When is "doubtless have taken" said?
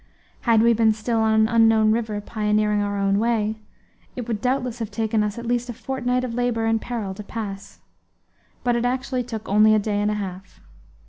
4.41-5.21